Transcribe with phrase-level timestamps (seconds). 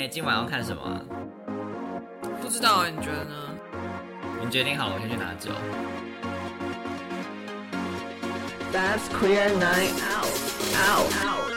[0.00, 1.04] 哎、今晚要看什么啊？
[2.40, 3.34] 不知道啊，你觉得呢？
[4.42, 5.50] 你决定好了，我先去拿酒。
[8.72, 10.24] That's queer night out.
[10.88, 11.12] Out.
[11.22, 11.52] Out.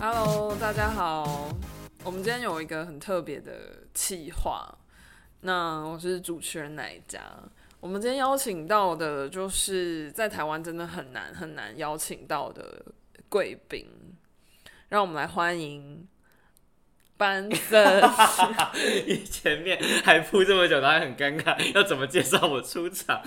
[0.00, 1.48] Hello，大家好。
[2.04, 4.78] 我们今天有一个很特别的企划，
[5.40, 7.20] 那我是主持人奶家。
[7.80, 12.80] 我们今天邀请到的，就是在台湾真的很难很难邀请到的
[13.32, 13.88] 贵宾，
[14.90, 16.06] 让我们来欢迎
[17.16, 18.02] 班森。
[19.08, 23.22] 你前面还铺这么久，然后还很尴尬，要怎么介绍我出场？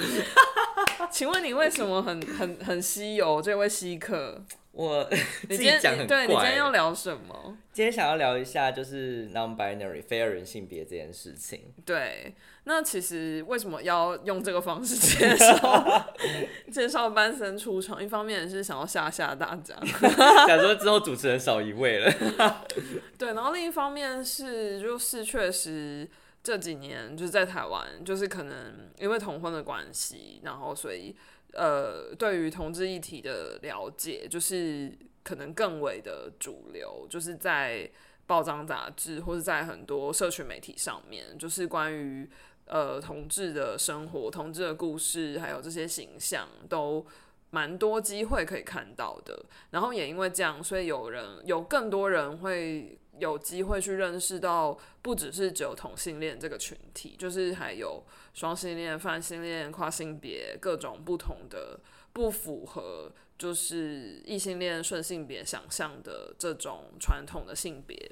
[1.09, 4.45] 请问你为什么很很很稀有这位稀客？
[4.75, 5.15] 我自
[5.47, 6.17] 你今天己讲很怪。
[6.17, 7.57] 对你今天要聊什么？
[7.71, 11.73] 今天想要聊一下就是 non-binary 非二人性别这件事情。
[11.85, 16.13] 对，那其实为什么要用这个方式介绍
[16.71, 18.03] 介绍班森出场？
[18.03, 19.75] 一方面是想要吓吓大家，
[20.45, 22.11] 想说之后主持人少一位了。
[23.17, 26.07] 对，然后另一方面是就是确实
[26.45, 31.15] 这几年就是在台湾，就是可能因为同婚的关系，然后所以
[31.53, 37.89] 呃，对于同志议题的了解，就是可能更为的主流，就是在
[38.27, 42.29] 报章杂志或者在很多社群媒体上面，就是关于
[42.67, 47.03] 呃同志的生活、同志的故事，还有这些形象都。
[47.51, 61.79] 蛮多机会可以看到的，然后也因为这样，所以有人有更多人会有机会去认识到，不只是只有同性恋这个群体，就是还有双性恋、泛性恋、跨性别各种不同的
[62.13, 68.11] 不符合就是异性恋顺性别想象的这种传统的性别。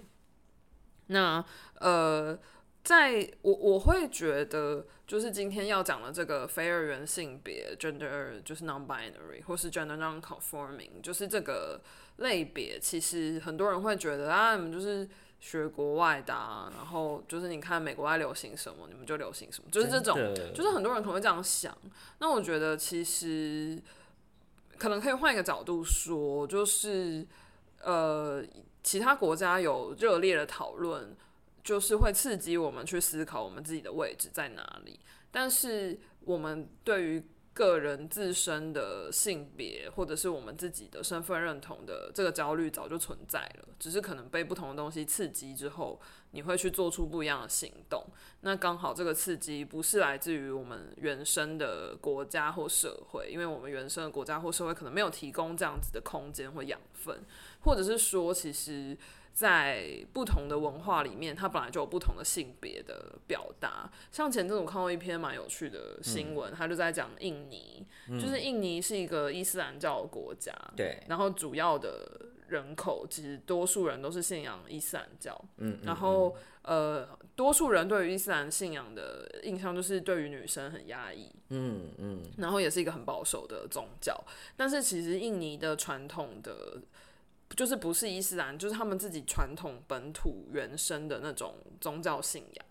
[1.07, 1.43] 那
[1.79, 2.37] 呃，
[2.83, 11.81] 在我我会觉得，就是今天要讲的这个非二元性别 （gender） 就是 non-binary 或是 gender non-conforming，就是这个
[12.17, 15.07] 类别，其实很多人会觉得啊，你们就是
[15.39, 20.15] 学国外的、啊，然后就是你看美国在流行什么，你们就流行什么，就是这种，
[20.53, 21.77] 就是很多人可能会这样想。
[22.19, 23.81] 那我觉得其实
[24.77, 27.25] 可能可以换一个角度说，就是
[27.81, 28.43] 呃，
[28.83, 31.15] 其他国家有热烈的讨论，
[31.63, 34.99] 就是会刺激我们去思考我们自己的位置在哪里。
[35.31, 45.99] 但是我们对于个人自身的性别，或者是我们自己的身份认同的这个焦虑早就存在了，只是可能被不同的东西刺激之后，
[46.31, 48.03] 你会去做出不一样的行动。
[48.41, 57.23] 那刚好这个刺激不是来自于我们原生的国家或社会，因为我们原生的国家或社会可能没有提供这样子的空间或养分，
[57.61, 58.97] 或者是说，其实。
[59.33, 63.89] 在不同的文化里面，它本来就有不同的性别的表达。
[64.11, 67.85] 像前阵子我看过一篇蛮有趣的新闻，他就在讲印尼，
[68.19, 84.15] 就是印尼是一个伊斯兰教的国家，对，然后主要的人口其实多数人都是信仰伊斯兰教，嗯，然后呃，多数人对于伊斯兰信仰的印象就是对于女生很压抑，嗯嗯，然后也是一个很保守的宗教。
[84.55, 86.79] 但是其实印尼的传统的
[87.55, 92.65] 就是不是伊斯兰，就是他们自己传统本土原生的那种宗教信仰。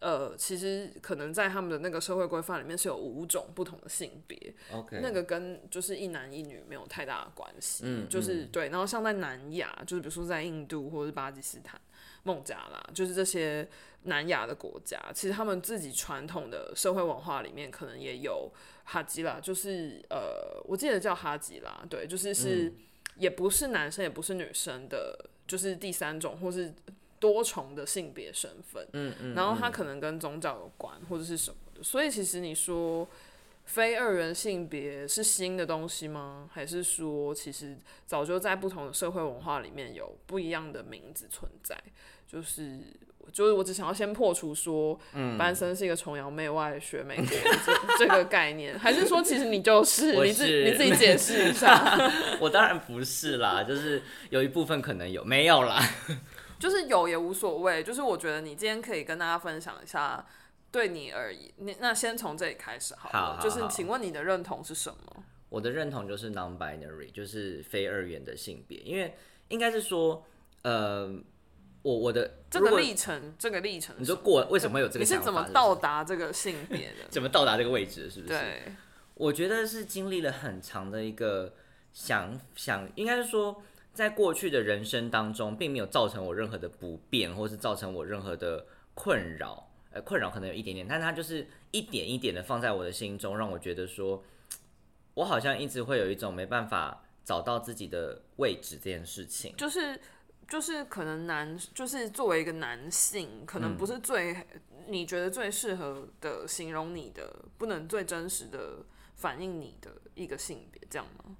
[0.00, 8.68] 呃，其实可能在他们的那个社会规范里面是有五种不同的性别，OK，那个跟就是一男一女没有太大的关系，嗯就是对。
[8.68, 11.80] 然后像在南亚，就是比如说在印度或者是巴基斯坦、
[12.24, 13.66] 孟加拉，就是这些
[14.02, 18.52] 南亚的国家，其实他们自己传统的社会文化里面可能也有
[18.84, 22.76] 哈吉拉，就是呃，我记得叫哈吉拉，对，就是是、嗯
[23.16, 26.74] 也不是男生也不是女生的，就是第三种或是
[27.18, 33.08] 多重的性别身份，嗯嗯，然后它可能跟宗教有关或者是什么的，所以其实你说
[33.64, 36.50] 非二元性别是新的东西吗？
[36.52, 41.80] 还是说其实早就在不同的社会文化里面有不一样的名字存在？
[42.26, 42.80] 就是
[43.32, 52.10] 就是我只想要先破除说，嗯班森是一个崇洋媚外学美国的这这个概念，还是说其实你就是你自是你自己解释一下？
[52.40, 55.80] 我当然不是啦，就是有一部分可能有，没有啦。
[56.58, 60.24] 就是有也无所谓，就是我觉得你今天可以跟大家分享一下，
[60.70, 63.18] 对你而已，你那先从这里开始好了。
[63.18, 65.24] 好好就是请问你的认同是什么？
[65.50, 69.14] 我的认同就是 non-binary，就是非二元的性别，因为
[69.48, 70.24] 应该是说，
[70.62, 71.14] 呃，
[71.84, 75.20] 我我的这个历程，这个历程你说过为什么会有这个你是？
[75.20, 77.04] 怎么到达这个性别的？
[77.12, 78.10] 怎么到达这个位置？
[78.10, 78.32] 是不是？
[78.32, 78.62] 对，
[79.12, 81.52] 我觉得是经历了很长的一个
[81.92, 88.64] 想想，应该是说，在过去的人生当中，并没有造成我任何的不便，或是造成我任何的
[88.94, 89.70] 困扰。
[89.92, 94.24] 呃，困扰可能有一点点，但它就是一点一点的放在我的心中，让我觉得说，
[95.12, 99.54] 我好像一直会有一种没办法找到自己的位置这件事情。
[99.56, 100.00] 就是
[100.48, 104.36] 就是可能男就是作为一个男性，可能不是最、
[104.88, 111.36] 你觉得最适合的形容你的，不能最真实的反映你的一个性别，这样吗？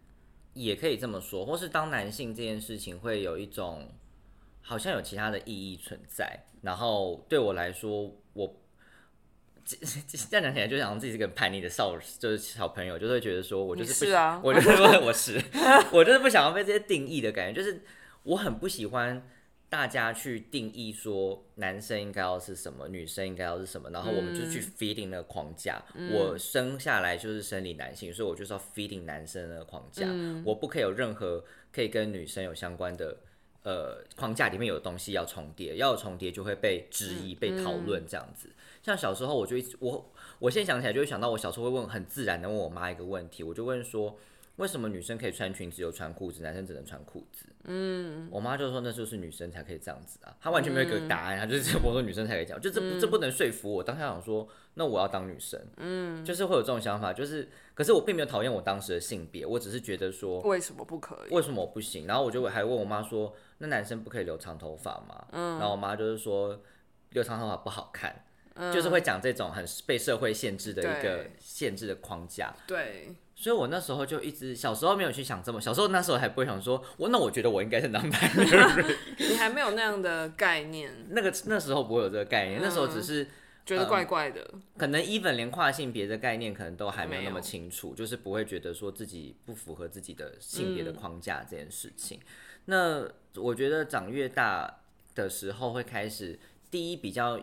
[0.55, 3.91] 也可以这么说，或是当男性这件事情会有一种
[4.63, 8.61] 好像有其他的意义存在，然后对我来说，我
[9.65, 9.77] 这
[10.31, 14.41] 这样讲起来就想自己是个叛逆的少，就是小朋友，就会觉得说我就是不是啊。
[14.45, 14.69] 我就是
[15.03, 15.43] 我是
[15.91, 17.83] 我就是不想要被这些定义的感觉，就是
[18.25, 19.27] 我很不喜欢
[19.69, 25.83] 大家去定义说男生应该要是什么，女生应该要是什么，然后我们就去 feeding 那个框架。
[26.13, 30.07] 我生下来就是生理男性，所以我就是要 feeding 男生的那个框架，
[30.45, 31.43] 我不可以有任何
[31.73, 33.17] 可以跟女生有相关的。
[33.65, 38.51] 呃，框架里面有东西要重叠，要有重叠就会被质疑、被讨论这样子。
[38.83, 44.19] 像小时候，我就一直我我现在想起来就会想到，我小时候会问很自然的问我妈一个问题，我就问说，
[44.57, 47.47] 为什么女生可以穿裙子有穿裤子，男生只能穿裤子？
[47.65, 53.83] 嗯，我妈就说那就是女生才可以这样子啊，她完全没有给我答案，她就是我说女生才可以这样，就这不这不能说服我。
[53.83, 61.35] 当下想说，那我要当女生，嗯，就是会有这种想法，就是可是我并没有讨厌我当时的性别，我只是觉得说为什么不可以？
[61.35, 62.07] 为什么我不行？
[62.07, 65.27] 然后我就还问我妈说，那男生不可以留长头发吗？
[65.33, 66.63] 嗯，然后我妈就是说
[67.11, 68.25] 留长头发不好看，
[68.73, 72.55] 就是会讲这种很被社会限制的一个限制的框架。
[72.67, 73.15] 对，
[73.45, 83.29] 所以我那时候就一直小时候没有去想这么，小时候那时候还不会想说，我那我觉得我应该是男版的人， 你还没有那样的概念， 那个那时候不会有这个概念，那时候只是
[83.67, 84.51] 觉得怪怪的。
[84.79, 92.19] 可能 even 连跨性别的概念可能都还没有那么清楚，就是不会觉得说自己不符合自己的性别的框架这件事情。
[92.65, 93.07] 那
[93.37, 94.75] 我觉得长越大
[95.15, 96.39] 的时候会开始，
[96.71, 97.39] 第一比较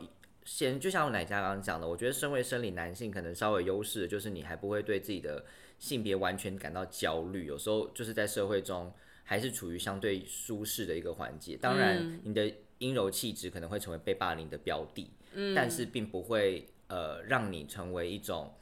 [0.45, 5.45] 先，就像我奶家刚刚讲的，我觉得身为生理男性可能稍微优势就是你还不会对自己的
[5.81, 8.94] 性别完全感到焦虑，有时候就是在社会中
[9.24, 11.57] 还是处于相对舒适的一个环节。
[11.57, 18.54] 当然，你的阴柔气质可能会成为被霸凌的标的，嗯但是并不会呃让你成为一种，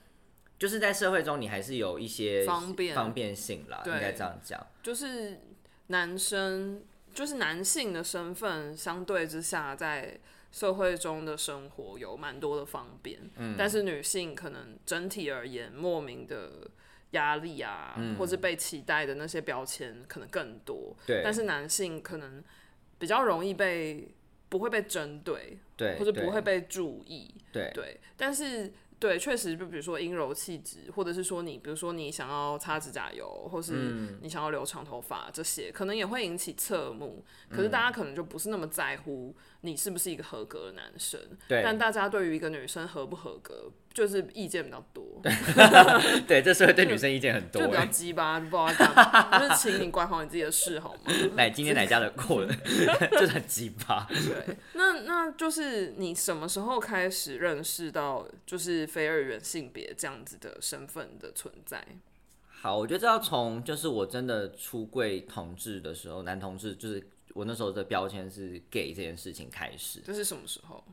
[0.58, 4.66] 就是在社会中你还是有一些方便方便性啦，应该这样讲。
[4.82, 5.42] 就是
[5.88, 6.82] 男生，
[7.14, 10.18] 就是男性的身份，相对之下，在
[10.52, 16.70] 社会中的生活有蛮多的方便，嗯，但是女性可能整体而言，莫名的
[17.12, 18.16] 压力啊，嗯。
[18.18, 22.44] 或是被期待的那些标签可能更多，对，但是男性可能
[22.98, 24.14] 比较容易被
[24.50, 27.72] 不会被针对，对，或者不会被注意，对。
[27.74, 34.20] 对，但是对，确实，就比如说阴柔气质，或者是说你，比如说你想要擦指甲油，或是嗯。
[34.22, 37.24] 你想要留长头发，这些可能也会引起侧目。
[37.50, 41.18] 可是大家可能就不是那么在乎你是不是一个合格的男生，
[41.48, 41.62] 对。
[41.64, 45.04] 但大家对于一个女生合不合格，就是意见比较多，
[46.28, 47.86] 对，这社会对女生意见很多就比较哎。
[47.88, 51.12] 鸡巴，不知道要干嘛， 就是请你管好你自己的事好吗？
[51.36, 52.56] 奶今天奶家的过了，
[53.12, 54.08] 就是很鸡巴。
[54.10, 61.84] 对，那那就是你什么时候开始认识到就是非二元性别这样子的身份的存在？
[62.62, 67.02] 好，我觉得这要从就是我真的出柜同志的时候，男同志就是
[67.34, 70.02] 我那时候的标签是 gay 这件事情开始。
[70.06, 70.84] 这是什么时候？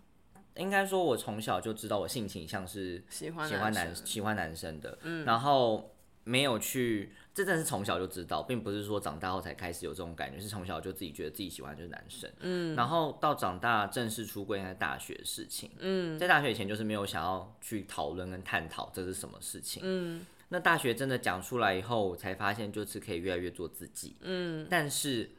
[0.56, 5.24] 应该说，我从小就知道我性倾向是喜欢喜欢男喜欢男生的，嗯。
[5.24, 5.94] 然后
[6.24, 25.30] 没有去，这真的是从小就知道，并不是说长大后才开始有这种感觉，是从小就自己觉得自己喜欢就是男生，嗯，然后到长大正式出柜，应该大学的事情，嗯，在大学以前就是没有想要去讨论跟探讨这是什么事情，嗯，那大学真的讲出来以后，我才发现就是可以越来越做自己，嗯，但是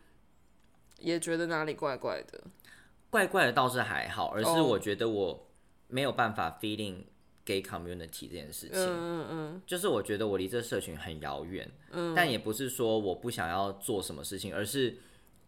[1.00, 2.44] 也觉得哪里怪怪的。
[3.10, 5.48] 怪怪的倒是还好，而是哦我觉得我
[5.88, 6.98] 没有办法 feeling
[7.46, 8.78] gay community 这件事情。
[8.80, 14.98] 嗯嗯就是我觉得我离这社群很遥远，嗯，但也不是说我不想要做什么事情，而是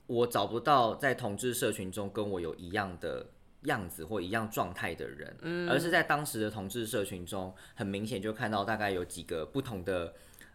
[0.08, 3.26] 我找不到在同志社群中跟我有一样的
[3.64, 10.14] 样子或一样状态的人，嗯，而是在当时的同志社群中，很明显就看到大概有几个不同的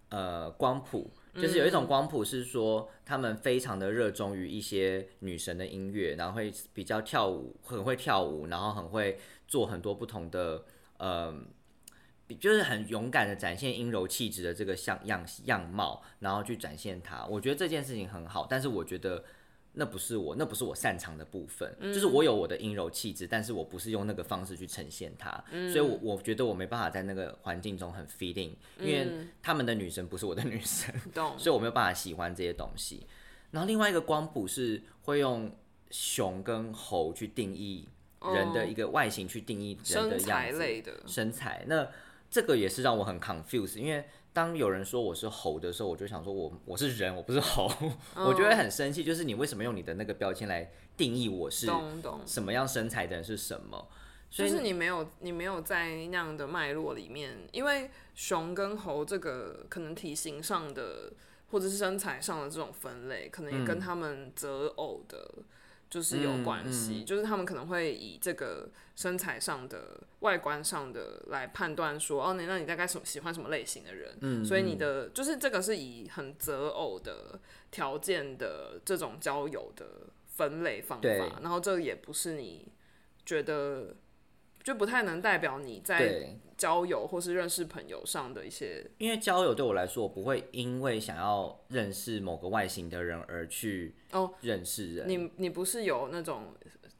[0.09, 1.11] 呃光谱。
[1.35, 10.65] 就是有一种光谱是说，他们非常的热衷于一些女神的音乐，然后会比较跳舞，很会跳舞，然后很会做很多不同的
[10.99, 11.35] 呃
[12.27, 17.27] 比就是很勇敢的展现阴柔气质的这个像样样貌，然后去展现它。
[17.27, 19.25] 我觉得这件事情很好，但是我觉得
[19.75, 21.77] 那不是我，那不是我擅长的部分。
[21.81, 25.31] 就是我有我的阴柔气质，但是我不是用那个方式去呈现它，
[25.73, 31.39] 所以我我觉得我没办法在那个环境中很 feeling，因为他们的女神不是我的女神， 懂。
[31.39, 33.07] 所以我没有办法喜欢这些东西。
[33.51, 35.51] 然后另外一个光谱是会用
[35.91, 37.89] 熊跟猴去定义
[38.21, 40.59] 人的一个外形，去定义人的身材样子。
[40.59, 41.65] 类的，身材。
[41.67, 41.89] 那
[42.31, 44.05] 这个也是让我很 confused，因为
[44.35, 47.71] 当有人说我是猴的时候，我就想说我我是人，我不是猴，
[48.17, 49.03] 我就会很生气。
[49.05, 51.69] 就是你为什么用你的那个标签来定义我是
[52.27, 53.89] 什么样身材的人是什么？
[54.29, 61.13] 所以就是你没有你没有在那样的脉络里面，因为熊跟猴这个可能体型上的
[61.53, 65.31] 或者是身材上的这种分类，可能也嗯跟他们择偶的。
[65.95, 77.39] 就是有关系，就是他们可能会以这个身材上的、外观上的来判断说，哦，那那你大概什么喜欢什么类型的人，嗯所以你的就是这个是以很择偶的
[77.71, 79.87] 条件的这种交友的
[80.27, 82.67] 分类方法，然后这个也不是你
[83.25, 83.95] 觉得
[84.65, 96.55] 就不太能代表你在对，交友或是认识朋友上的一些因为交友对我来说，我不会因为想要认识某个外形的人而去哦认识人，你你不是有那种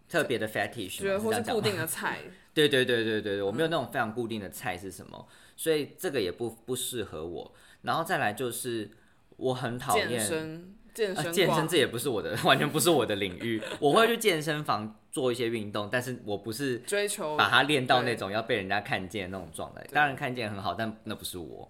[0.09, 2.21] 特别的 fetish 觉得吗或是固定的菜，
[2.53, 7.55] 对对对对对对，我没有那种非常固定的菜是什么，所以这个也不不适合我。
[7.83, 8.91] 然后再来就是
[9.37, 13.61] 我很讨健厌身健呃身挂健身，这也不是我的， 完全不是我的领域。
[13.81, 19.85] 我会去健身房做一些运动，但是我不是追求把它练到那种要被人家看见的那种状态。
[19.93, 21.69] 当然看见很好，但那不是我。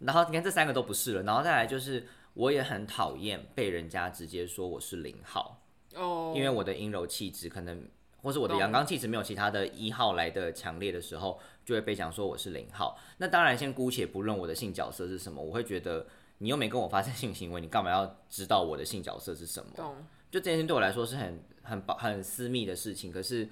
[0.00, 5.62] 然后你看这三个都不是了，然后再来就是我也很讨厌被人家直接说我是零号。
[5.94, 7.88] 哦，因为我的阴柔气质可能，
[8.22, 12.98] 或是我的阳刚气质没有其他的一号来的强烈的时候，就会被讲说我是零号。
[13.16, 16.06] 那当然，先姑且不论我的性角色是什么，我会觉得
[16.38, 19.72] 你又没跟我发生性行为，你干嘛要知道我的性角色是什么？
[19.76, 19.94] 懂
[20.30, 23.48] 就这件事情对我来说是很很保很私密的事情，可是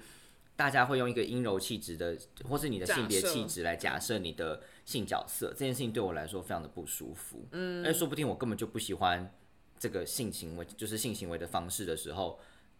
[0.55, 2.15] 大家会用一个阴柔气质的，
[2.47, 7.45] 或是你的性别气质来假设你的性角色，这件事情对我来说非常的不舒服。
[7.51, 9.33] 嗯，而且说不定我根本就不喜欢
[9.79, 12.39] 这个性行为，就是性行为的方式的时候，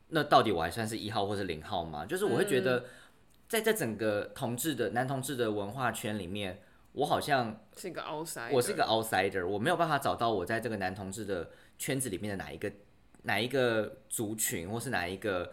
[0.09, 2.05] 那到底我还算是一号或是零号吗？
[2.05, 2.85] 就是我会觉得，
[3.49, 6.61] 在这整个同志的男同志的文化圈里面，
[6.95, 12.71] 我好像是一个 outsider，我是一个 outsider，我没有办法找到我在这个男同志的圈子里面的哪一个
[13.23, 15.51] 哪一个族群，或是哪一个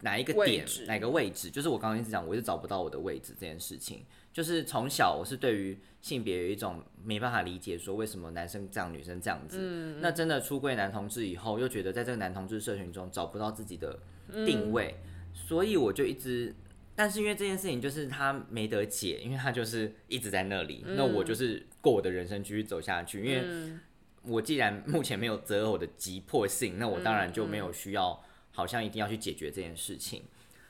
[0.00, 1.50] 哪一个点哪个位置。
[1.50, 4.06] 就是我刚刚一直讲，我一直找不到我的位置这件事情。
[4.32, 9.58] 就是从小我是对于性别有一种没办法理解，说为什么男生这样，女生这样子。
[9.60, 14.94] 嗯那真的出柜男同志以后，又觉得在这个男同志社群中找不到自己的嗯定位，
[15.34, 16.54] 所以我就一直。
[16.96, 23.24] 但是因为这件事情就是他没得解，因为他就是一直在那里，那我就是过我的人生继续走下去。
[23.24, 23.80] 因为嗯。
[24.26, 30.24] 我既然目前没有择偶的急迫性，那我当然就没有需要，好像一定要去解决这件事情。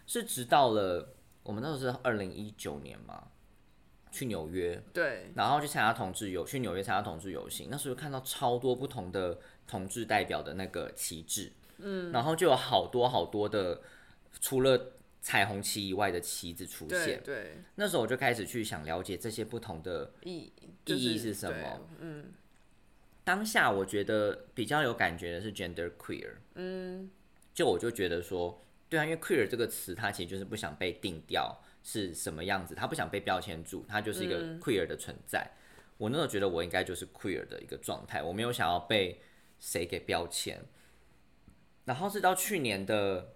[0.08, 1.14] 是直到了
[1.44, 3.28] 我们那时候是二零一九年嘛，
[4.10, 5.30] 去纽约，对。
[5.36, 9.38] 然后去参加同志游，去纽约参加同志游行，那时候看到超多不同的
[9.68, 13.80] 同志代表的那个旗帜，嗯，然后就有好多好多的，
[14.40, 14.93] 除了
[15.24, 17.22] 彩虹旗以外的旗子出现。
[17.24, 20.52] 对那时候我就开始去想了解这些不同的意
[20.84, 22.26] 意义是什么对嗯
[23.24, 27.10] 当下我觉得比较有感觉的是 gender queer，嗯，
[27.54, 35.50] 就我就觉得说，对啊，因为 queer 这个词，它其实就是不想被定调是什么样子，它不想被标签住，它就是一个 queer 的存在。
[35.96, 39.18] 我那时候觉得我应该就是 queer 的一个状态，我没有想要被
[39.58, 40.60] 谁给标签。
[41.86, 43.34] 然后是到去年的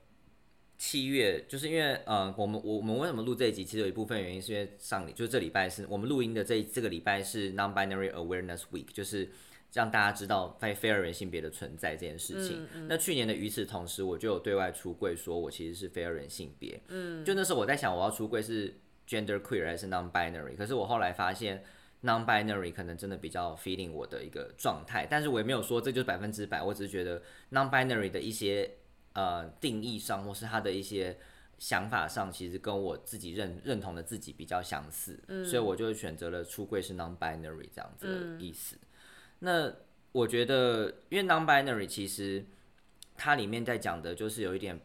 [0.78, 3.64] 七月，就是因为呃，我们我我们为什么录这一集？
[3.64, 9.28] 其实有一部分原因是因为上礼就是这礼拜是我们录音的这这个礼拜是 Non-binary Awareness Week，就是
[9.72, 12.64] 让大家知道非非二元性别的存在这件事情。
[12.88, 16.80] 那去年的与此同时，我就有对外出柜，说我其实是非二元性别。
[16.86, 18.72] 嗯，就那时候我在想，我要出柜是
[19.08, 20.54] gender queer 还是 non-binary？
[20.54, 21.64] 可是我后来发现
[22.04, 27.20] non-binary 可能真的比较 feeling 我的一个状态，但是我也没有说这就是百分之百，我只是觉得
[27.50, 28.70] non-binary 的一些
[29.18, 31.18] 呃定义上，或是他的一些。
[31.60, 38.78] 想法上其实跟我自己认认同的自己比较相似，所以我就选择了出柜是 non-binary 这样子的意思。
[39.40, 39.74] 那
[40.12, 42.46] 我觉得，因为 non-binary 其实
[43.16, 44.80] 它里面在讲的就是有一点，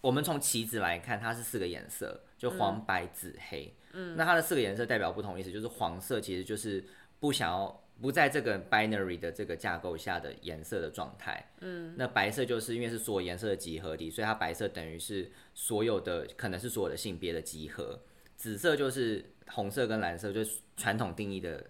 [0.00, 3.74] 我们从棋子来看，它是四个颜色，就黄、白、紫、黑。
[3.92, 6.84] 嗯，那它的四个颜色代表不同意思，就是黄色其实就是
[7.18, 11.50] 不想要不在这个 binary 的这个架构下的颜色的状态。
[11.60, 17.98] 嗯，那白色就是因为是所有颜色的集合体，所以它白色等于是所有的可能是所有的性别的集合。
[18.36, 21.64] 紫色就是红色跟蓝色，就是传统定义的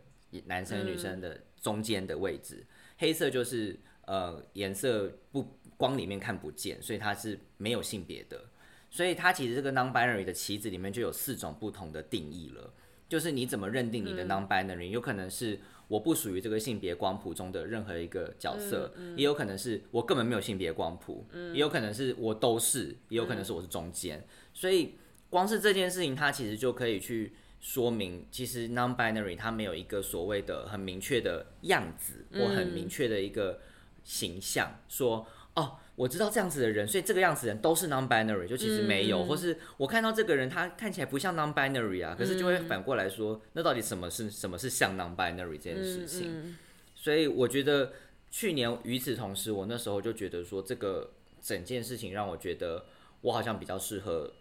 [0.44, 2.64] 男生女生的中间的位置。
[2.98, 8.44] 黑色就是呃颜色不光里面看不见，所以它是没有性别的。
[8.90, 12.72] 所以它其实这个 non-binary 的棋子里面就有四种不同的定义了，
[13.08, 15.58] 就是你怎么认定你的 non-binary，、有可能是
[15.88, 24.24] 我不属于这个性别光谱中的任何一个角色，也有可能是我根本没有性别光谱，也有可能是我都是，也有可能是我是中间。
[24.52, 24.94] 所以
[25.30, 33.60] 光是这件事情，它其实就可以去说明，其实 non-binary 它没有一个所谓的很明确的样子或很明确的一个
[34.04, 46.56] 形象，说哦，我知道这样子的人，所以这个样子的人都是 non-binary，就其实没有，或是我看到这个人他看起来不像 non-binary 啊，可是就会反过来说，那到底什么是什么是像 non-binary 这件事情？
[46.94, 47.92] 所以我觉得
[48.30, 51.10] 去年与此同时，我那时候就觉得说，这个
[51.42, 52.86] 整件事情让我觉得
[53.22, 54.32] 我好像比较适合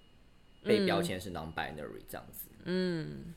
[0.64, 2.48] 被标签是 non-binary 这样子。
[2.66, 3.34] 嗯。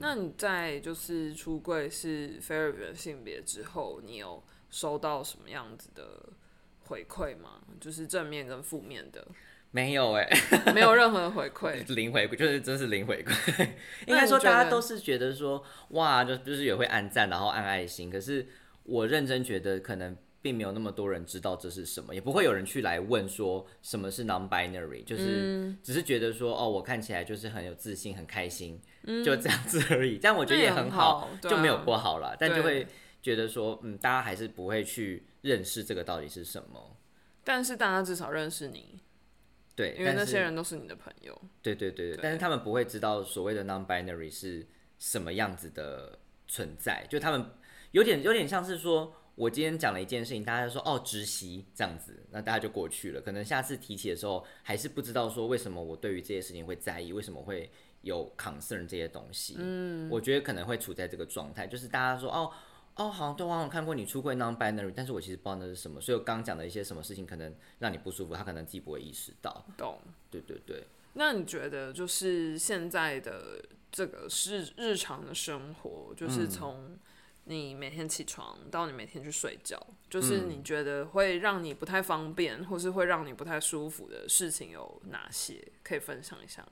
[0.00, 6.28] 那你在就是出柜是非二元性别之后，你有收到什么样子的
[6.88, 7.60] 回馈吗？
[7.80, 9.26] 就是正面跟负面的，
[9.70, 10.28] 没有哎、
[10.74, 11.84] 没有任何的回馈。
[11.94, 13.68] 零回馈就是真是零回馈。
[14.06, 18.10] 应该说大家都是觉得说哇，就就是也会按赞，然后按爱心。
[18.10, 18.46] 可是
[18.82, 28.80] 我认真觉得可能并没有那么多人知道这是什么，也不会有人去来问说什么是 non-binary，就是嗯只是觉得说哦，我看起来就是很有自信、很开心，
[29.24, 30.16] 就这样子而已。
[30.18, 32.34] 这样我觉得也很很好啊就没有不好啦。
[32.38, 32.86] 但就会
[33.20, 36.96] 觉得说，嗯，大家还是不会去认识这个到底是什么。
[37.42, 39.00] 但是大家至少认识你，
[39.74, 41.40] 对，因为但那些人都是你的朋友。
[41.62, 44.66] 对对对对，但是他们不会知道所谓的 non-binary 是
[44.98, 47.50] 什么样子的存在，就他们
[47.92, 53.20] 有点有点像是说，我今天讲了一件事情，大家就说哦直习这样子，那大家就过去了。
[53.22, 57.70] 可能下次提起的时候，还是不知道说为什么我对于这些事情会在意，为什么会
[58.02, 59.56] 有 concern 这些东西。
[59.58, 62.52] 嗯，我觉得可能会处在这个状态，就是大家说哦。
[62.98, 69.64] 哦，好像对，我好像看过你出柜 non-binary，但是我其实不知道那是什么，所以我刚刚讲的一些什么事情可能让你不舒服，他可能自己不会意识到。
[69.76, 70.00] 懂？
[70.30, 70.84] 对对对。
[71.14, 76.98] 那你觉得就是现在的这个是日常的生活，就是从
[77.44, 85.66] 你每天起床到你每天去睡觉，就是你觉得会让你不太方便，或是会让你不太舒服的事情有哪些？
[85.82, 86.66] 可以分享一下。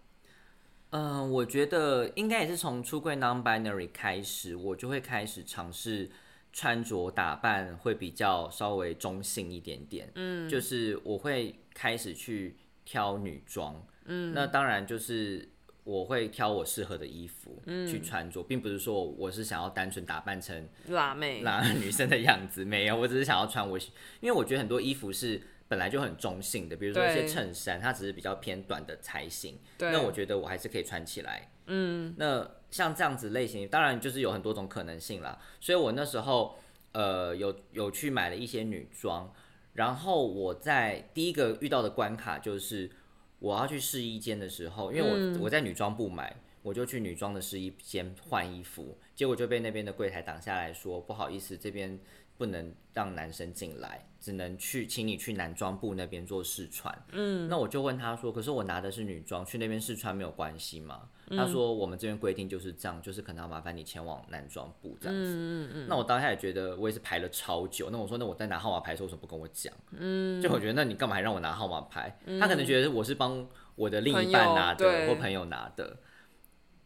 [0.91, 6.11] 嗯，我觉得应该也是从出柜 non-binary 开始，我就会开始尝试
[6.53, 10.11] 穿着打扮会比较稍微中性一点点。
[10.15, 13.85] 嗯，就是我会开始去挑女装。
[14.05, 15.49] 嗯，那当然就是
[15.87, 23.79] 我会挑我适合的衣服去穿着，并不是说我是想要单纯打扮成辣妹，辣女生的样子，没有，我只是想要穿我，
[24.21, 31.49] 因为我觉得很多衣服是本来就很中性的，比如说一些衬衫，它只是比较偏短的裁型，那我觉得我还是可以穿起来。
[31.67, 35.39] 嗯，那像这样子类型，当然就是有很多种可能性啦。
[35.61, 36.59] 所以我那时候
[36.93, 39.33] 呃有有去买了一些女装，
[39.75, 42.91] 然后我在第一个遇到的关卡就是
[43.39, 46.37] 我要去试衣间的时候，因为我、我在女装部买。
[46.63, 51.97] 我就去女装的试衣间换衣服，结果就被那边的柜台挡下来说不好意思，这边
[52.37, 56.93] 不能让男生进来，只能去请你去男装部那边做试穿。
[57.13, 61.09] 嗯，那我就问他说，可是我拿的是女装，去那边试穿没有关系吗？
[61.31, 65.33] 他说我们这边规定就是这样，就是可能要麻烦你前往男装部这样子。
[65.35, 69.73] 嗯嗯那我当下也觉得我也是排了超久，那我说那我在拿号码牌的时候为什么不跟我讲？
[69.93, 72.19] 嗯，就我觉得那你干嘛还让我拿号码牌？
[72.41, 75.97] 他可能觉得我是帮我的另一半拿的或朋友拿的。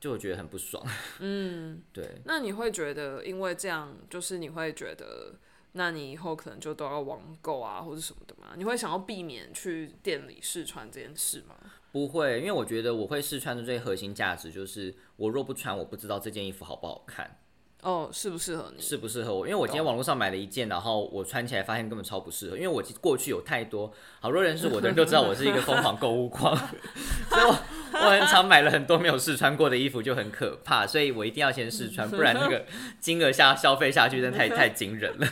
[0.01, 0.83] 就我觉得很不爽，
[1.21, 5.35] 嗯，对，那你会觉得，因为这样，就是你会觉得，
[5.73, 8.55] 那你以后可能就都要网购啊，或者什么的吗？
[8.57, 11.55] 你会想要避免去店里试穿这件事吗？
[11.93, 17.39] 不会，因为我觉得我会试穿的最核心价值就是，我若不穿，我不知道这件衣服好不好看，
[17.83, 18.81] 哦，适不适合你？
[18.81, 19.47] 适不适合我。
[19.47, 26.57] 因为我今天网络上买了一件，然后我穿起来发现根本超不适合，因为我过去有太多好多人是我的人都知道我是一个疯狂购物狂，
[27.29, 27.59] 所以我
[27.93, 32.65] 我很常买了很多没有试穿过的衣服，就很可怕，所以我一定要先试穿，不然那个
[33.01, 35.27] 金额下消费下去真的太 太惊人了。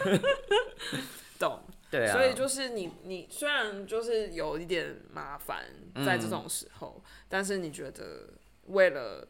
[1.39, 1.61] 懂。
[1.91, 5.65] 对啊，所以就是你，你虽然就是有一点麻烦
[6.05, 8.29] 在这种时候，但是你觉得
[8.67, 9.27] 为了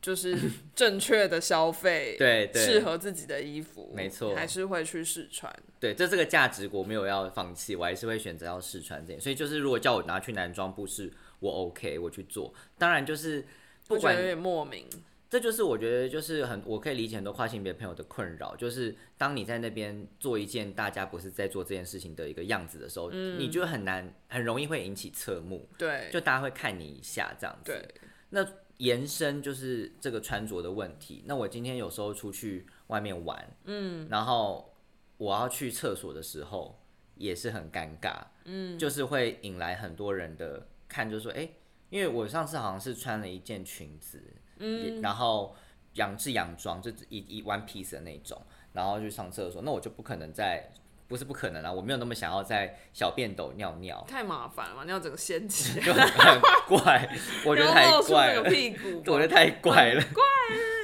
[0.00, 0.36] 就是
[0.74, 5.54] 正确的消费，对对适合自己的衣服，没错还是会去试穿。
[5.80, 9.20] 对，这这个价值我没有要放弃，我还是会选择要试穿这件。
[9.20, 12.52] 所以就是如果叫我拿去男装部是我 OK，我去做。
[12.76, 13.44] 当然就是
[13.86, 14.86] 不管有点莫名，
[15.30, 27.72] 这就是我觉得就是很我可以理解很多跨性别朋友的困扰，就是当你在那边做一件大家不是在做这件事情的一个样子的时候，你就很难很容易会引起侧目，对，就大家会看你一下这样子。
[27.72, 27.94] 对，
[28.30, 28.46] 那
[28.78, 31.22] 延伸就是这个穿着的问题。
[31.26, 34.74] 那我今天有时候出去外面玩，嗯，然后
[35.18, 36.80] 我要去厕所的时候
[37.16, 41.50] 也是很尴尬，嗯，就是会引来很多人的看，就说，哎、
[41.90, 44.22] 因为我上次好像是穿了一件裙子，
[44.58, 45.54] 嗯，然后
[45.94, 48.40] 洋是洋装，就一一 one piece 的那种，
[48.72, 50.70] 然后去上厕所，那我就不可能在
[51.08, 57.08] 不是不可能啊，我没有那么想要在小便斗尿尿，太麻烦了嘛，你要整个掀起来， 就很怪，
[57.46, 60.22] 我觉得太怪了，屁股，我觉得太怪了，怪，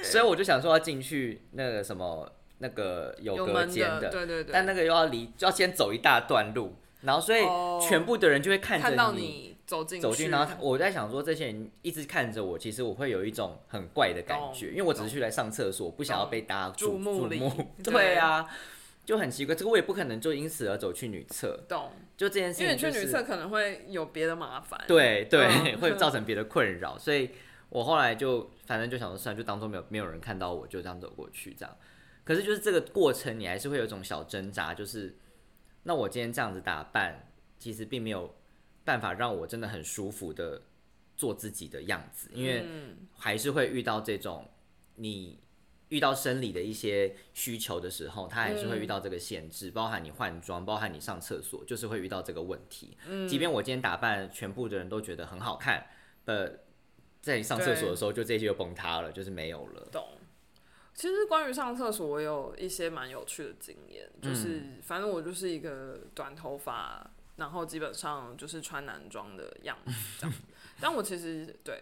[0.02, 2.26] 所以我就想说要进去那个什么
[2.58, 17.29] 那个有隔间的，对对对，但那个又要离，就要先走一大段路，然后所以哦全部的人就会看着看到你走进走进，然后我在想说，这些人一直看着我，其实我会有一种很怪的感觉，因为我只是去来上厕所，不想要被大家注注目。
[17.83, 18.48] 对对啊，
[19.05, 27.31] 就很奇怪，这个我也不可能就因此而走去女厕，懂，就这件事因为情、就是，你去女厕可能会有别的麻烦，对对，嗯会造 成别的困扰，所以
[27.70, 31.77] 我后来就反正就想说，算了，就当做没有没有人看到我，就这样走过去这样。
[32.24, 35.16] 可是就是这个过程，你还是会有一种小挣扎，就是
[35.83, 38.35] 那我今天这样子打扮，其实并没有
[38.84, 40.62] 办法让我真的很舒服的
[41.16, 44.48] 做自己的样子，因为嗯，还是会遇到这种
[44.96, 45.38] 你
[45.88, 52.96] 遇到生理的一些需求的时候，他还是会遇到这个限制，包含你换装，包含你上厕所，就是会遇到这个问题。
[53.06, 55.86] 嗯即便我今天打扮，全部的人都觉得很好看，
[56.24, 56.50] 呃，
[57.20, 59.88] 在你上厕所的时候，就这些就崩塌了，就是没有了。
[59.92, 60.04] 懂。
[60.94, 70.36] 其实关于上厕所，我有一些蛮有趣的经验，就是、嗯反正我就是一个短头发，然后基本上就是穿男装的样子这样。
[70.80, 71.80] 但我其实对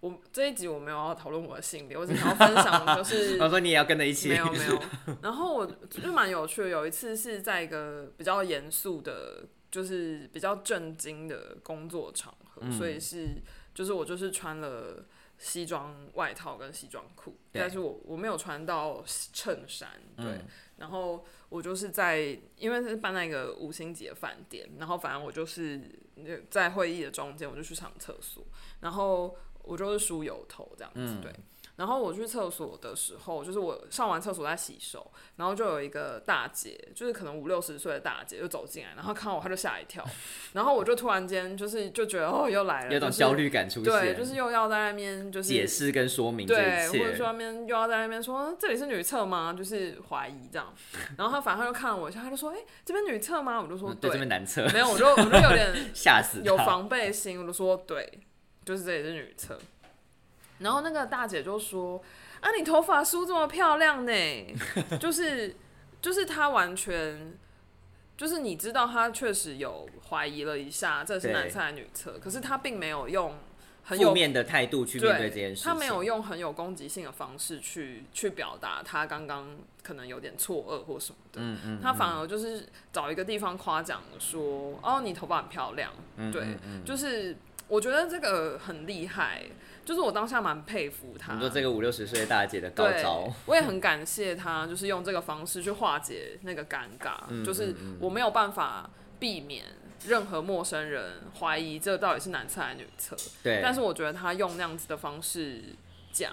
[0.00, 4.82] 我这一集我没有要讨论我的性别，我只想要分享就是 然后说你也要跟着一起，没有没有。
[5.22, 13.42] 然后我就蛮有趣的，有一次是在一个比较严肃的，就是比较震惊的工作场合，嗯所以是
[13.74, 15.04] 就是我就是穿了
[15.36, 20.26] 西装外套跟西装裤，但是我我没有穿到衬衫，对。
[20.26, 20.46] 嗯
[20.80, 25.78] 然后我就是在，因为是办在一个五星级的饭店，然后反正我就是
[26.48, 28.42] 在会议的中间，我就去上厕所，
[28.80, 31.34] 然后我就是梳油头这样子，嗯对。
[31.80, 40.04] 然后我去厕所的时候，就是我上完厕所在洗手，然后就有一个大姐，就是可能五六十岁的大姐就走进来，然后看到我，她就吓一跳，
[40.52, 47.30] 然后我就突然间就是就觉得哦又来了，就是有种焦虑感出现，对，就是又要在那边就是解释跟说明这对，或者说。
[47.30, 49.54] 那边又要在那边说这里是女厕吗？
[49.56, 50.74] 就是怀疑这样，
[51.16, 58.20] 然后她反正他就看了我一下，她就说：“哎、这边女厕吗？”我就说：“嗯对，这边男厕没有，我就我就有点 吓死有防备心，我就说：“对，
[58.64, 59.56] 就是这里是女厕。”
[60.60, 62.00] 然后那个大姐就说
[62.40, 64.12] ：“啊，你头发梳这么漂亮呢，
[65.00, 65.54] 就是
[66.00, 67.34] 就是她完全。”
[68.16, 73.34] 就是你知道，她确实有怀疑了一下这是男厕还是女厕，可是她并没有用
[73.82, 85.90] 很有负面的态度去面对这件事情，他没有用很有攻击性的方式去去表达他刚刚可能有点错愕或什么的，嗯嗯，他反而就是找一个地方夸奖说：“哦，你头发很漂亮。
[86.18, 87.34] 嗯对，就是
[87.70, 89.44] 我觉得这个很厉害，
[89.84, 91.34] 就是我当下蛮佩服他。
[91.34, 99.64] 你说这个五六十岁的大姐的高对招，，我也很感谢他，就是用这个方式去化解那个尴尬，嗯就是我没有办法避免
[100.06, 103.16] 任何陌生人怀疑这到底是男厕还是女厕。
[103.42, 105.62] 对，但是我觉得他用那样子的方式
[106.12, 106.32] 讲，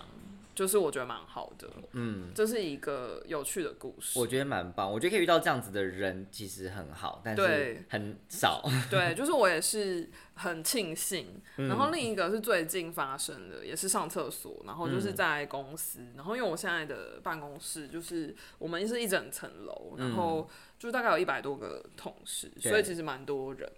[0.58, 4.18] 就是我觉得蛮好的，嗯，这是一个有趣的故事。
[4.18, 8.64] 我觉得蛮棒，我觉得可以遇到这样子的人，其实很好，但是对很少。
[8.90, 11.40] 对，就是我也是很庆幸。
[11.58, 23.72] 嗯然后另一个是最近发生的，也是上厕所，然后嗯就是在公司，然后因为我现在的办公室就是我们是一整层楼，然后就大概有一百多个同事，所以其实蛮多人。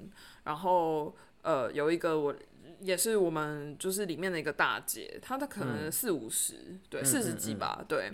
[0.46, 2.34] 然后呃，有一个我
[2.82, 8.12] 也是我们就是里面的一个大姐，她的可能四五十，对，嗯四十几吧，对。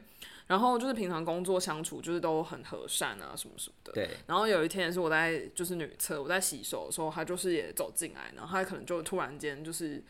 [0.47, 3.93] 然后就是平常工作相处就是都很和善啊，什么什么的。
[3.93, 10.03] 对，然后有一天是我在就是女厕，我在洗手的时候，她就是也走进来，然后她可能就突然间就是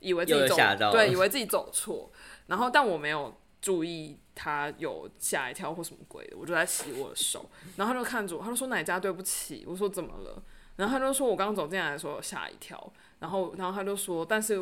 [0.00, 0.54] 以为自己走
[0.92, 2.10] 对，以为自己走错，
[2.48, 9.00] 然后但我没有注意她有吓一跳或什么鬼的，我就在洗我的手，然后她就看着我，她就说哪家？
[9.00, 10.42] 对不起，我说怎么了？
[10.76, 14.60] 然后她就说我刚刚走进来的时候吓一跳，然后然后他就说，但是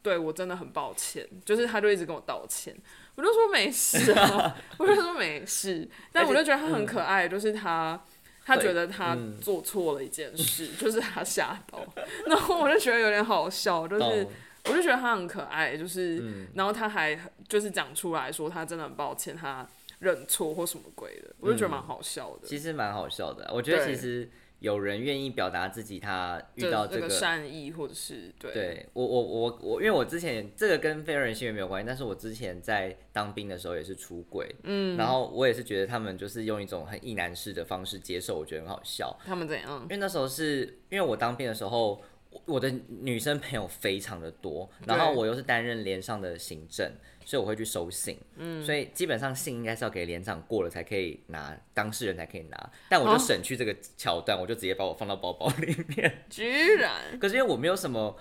[0.00, 2.74] 对我真的很抱歉，就是他就一直跟我道歉，
[3.16, 8.02] 我就说没事啊， 我就说没事，但我就觉得他很可爱，就是他。
[8.46, 11.84] 他觉得他嗯做错了一件事，就是他吓到，
[12.24, 14.26] 然后我就觉得有点好笑，就是。
[14.64, 19.66] 我就觉得他很可爱，就是，嗯然后他还就是讲出来说他真的很抱歉，他
[20.00, 22.46] 认错或什么鬼的，我就觉得蛮好笑的。
[22.46, 23.50] 其实蛮好笑的。
[23.54, 24.28] 我觉得其实
[24.60, 27.08] 有人愿意表达自己，他遇到这个。
[27.08, 39.16] 善意或者是对对我我我我，因为我之前这个跟非人性别没有关系，但是我之前在当兵的时候也是出轨，嗯，然后我也是觉得他们就是用一种很意难式的方式接受，我觉得很好笑。
[39.24, 39.88] 他们怎样因？
[39.90, 46.92] 为那时候是因为我当兵的时候，我我的女生朋友非常的多，然后我又是担任连上的行政，
[47.28, 53.18] 所以我会去收信，嗯，所以基本上信应该是要给连长过了才可以拿，当事人才可以拿，但我就哦。
[53.18, 56.24] 省去这个桥段，我就直接把我放到包包里面。
[56.30, 57.18] 居然。
[57.20, 58.16] 可是因为我没有什么，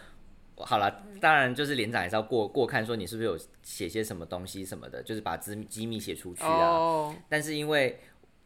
[0.58, 6.50] 好了，当然就是连长还是要过过看，说你是不是有写些什么东西什么的，就是把机机密写出去啊。
[6.50, 7.98] 哦，但是因为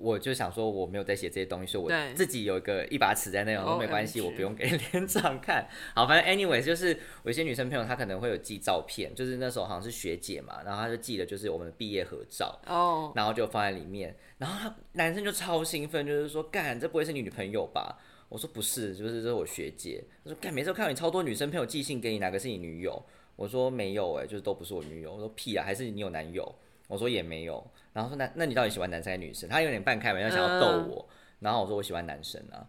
[0.02, 5.68] 我就想说我没有在写这些东西，所以我自己有一个一把尺在那种都没关系，我不用给 连长看。
[5.96, 12.60] 好，反正 anyway 就是有一些女生朋友她可能会有寄照片，就是那时候好像是学姐嘛，然后她就寄的就是我们的毕业合照。
[12.68, 17.98] 哦，然后就放在里面，然后他男生就超兴奋，就是说干，这不会是你女朋友吧？
[18.30, 20.04] 我说不是，就是这是我学姐。
[20.24, 23.04] 他说干，每次都看到你超多女生朋友寄信给你，哪个是你女友？
[23.36, 25.14] 我说没有哎、就是都不是我女友。
[25.14, 26.56] 我说屁啊，还是你有男友？
[26.92, 27.66] 我说也没有。
[27.94, 29.50] 然后说那那你到底喜欢男生还是女生？
[29.50, 31.08] 他有点半开玩笑想要逗我，
[31.40, 32.64] 然后我说我喜欢男生啊，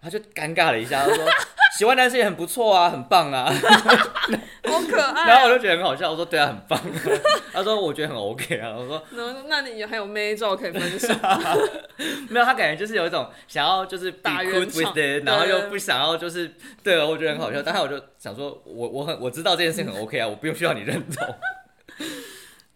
[0.00, 1.24] 他就尴尬了一下，他说
[1.76, 3.52] 喜欢男生也很不错啊，很棒啊。
[4.70, 6.84] 好可爱、然后我就觉得很好笑，我说对啊，很棒、啊。
[7.52, 11.18] 他说我觉得很 OK 啊，我说然后那你还有妹照可以分享？
[12.30, 21.26] 没有，他感觉就是有一种想要就是圆场然后又不想要就是对我觉得很好笑，但是我就想说，我我很我知道这件事情很 OK 啊，我不用需要你认同，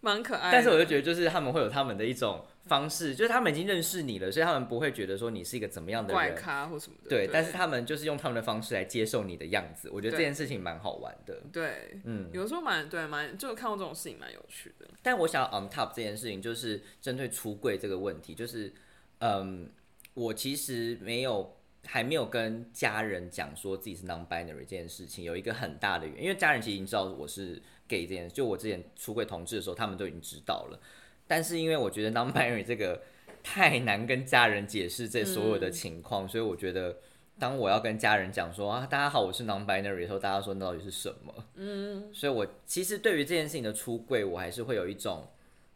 [0.05, 0.51] 蛮可爱。
[0.51, 6.35] 但是我就觉得就是他们会有他们的一种方式，就是他们已经认识你了，所以他们不会觉得说你是一个怎么样的怪人。
[6.35, 7.09] 咖或什么的。
[7.09, 11.41] 对，但是他们就是用他们的方式来接受你的样子，我觉得这件事情蛮好玩的。
[11.51, 14.87] 对，嗯，有时候蛮对蛮，就看过这种事情蛮有趣的。
[15.01, 18.71] 但我想要 on top 这件事情，就是针对出柜这个问题，就是，
[19.19, 19.69] 嗯，
[20.13, 30.79] 我其实没有还没有跟家人讲说自己是 non-binary 这件事情，有一个很大的原因，因为家人其实已经知道我是 gay 这件事，就我之前出柜同志的时候，他们都已经知道了。
[31.27, 33.01] 但是因为我觉得 non-binary 这个
[33.43, 36.97] 太难跟家人解释这所有的情况，所以我觉得
[37.39, 41.33] 当我要跟家人讲说啊，大家好，我是 non-binary 的时候，大家说那到底是什么？
[41.55, 45.27] 嗯，所以我其实对于这件事情的出柜，我还是会有一种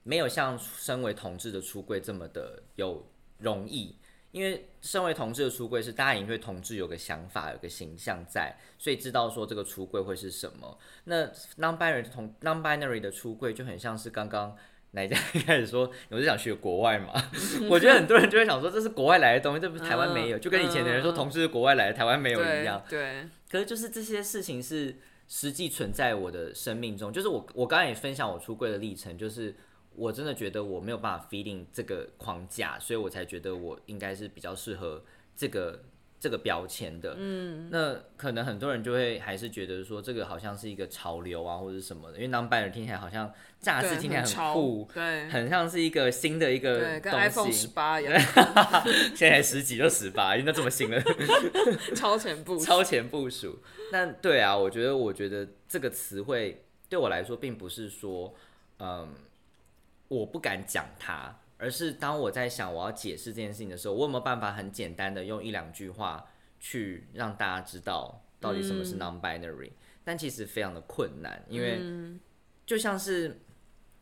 [0.04, 3.06] 没有像身为同志的出柜这么的有
[3.38, 3.96] 容易。
[4.32, 10.78] 因为身为同志的出柜是大家已经对同志有个想法、有个形象在，所以知道说这个出柜会是什么。
[11.06, 11.26] 那
[11.58, 14.56] non-binary 同 non-binary 的出柜就很像是刚刚
[14.92, 17.14] 哪一家一开始说，我是想学国外嘛？
[17.70, 22.84] 我觉得很多人就会想说这是国外来的东西，这不是台湾没有，嗯就跟以前的人说同志是国外来的，台湾没有一样。
[22.90, 29.56] 对，可是就是这些事情是实际存在我的生命中，就是我我刚才也分享我出柜的历程，就是
[30.00, 35.04] 我真的觉得我没有办法 feeling 这个框架，所以我才觉得我应该是比较适合
[35.36, 35.84] 这个
[36.20, 37.16] 这个标签的。
[37.18, 47.68] 嗯，那可能很多人就会还是觉得说这个好像是一个潮流啊，或者什么的，因为 non-binary 听起来好像乍对视听起来很酷，对很像是一个新的一个对，跟东 iPhone 十西。
[47.74, 48.14] 八一样，
[49.16, 51.02] 现在十几就十八，那这么新了。
[51.96, 53.60] 超前部署超前部署。
[53.92, 58.34] 但对啊，我觉得，我觉得这个词汇对我来说，并不是说，
[58.78, 59.10] 嗯，
[60.10, 69.72] 我不敢讲它，而是当我在想我要解释这件事情的时候，我有没有办法很简单的用一两句话去让大家知道到底什么是 non-binary？、
[70.04, 71.80] 但其实非常的困难，因为
[72.66, 73.40] 就像是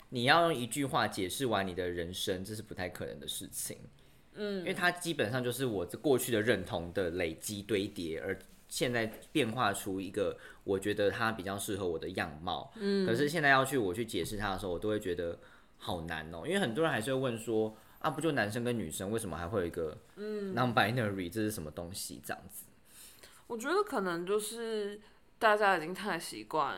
[0.10, 3.78] 你要用一句话解释完你的人生，这是不太可能的事情。
[4.36, 8.38] 嗯，因为它基本上就是我这过去的认同的累积堆叠，而
[8.70, 12.72] 现在变化出一个我觉得它比较适合我的样貌。
[12.76, 15.39] 嗯，可是现在要去我去解释它的时候，我都会觉得
[15.78, 21.30] 好难哦、因为很多人还是会问说啊，不就男生跟女生，为什么还会有一个嗯 non-binary？
[21.30, 22.22] 这是什么东西？
[22.24, 22.66] 这样子。
[23.48, 25.00] 我觉得可能就是
[25.40, 26.78] 大家已经太习惯